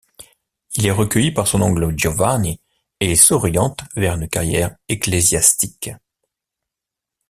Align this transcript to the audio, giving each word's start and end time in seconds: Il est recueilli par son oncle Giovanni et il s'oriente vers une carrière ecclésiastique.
Il 0.73 0.87
est 0.87 0.89
recueilli 0.89 1.29
par 1.31 1.45
son 1.47 1.61
oncle 1.61 1.93
Giovanni 1.95 2.59
et 3.01 3.11
il 3.11 3.17
s'oriente 3.19 3.81
vers 3.95 4.15
une 4.15 4.27
carrière 4.27 4.75
ecclésiastique. 4.89 5.91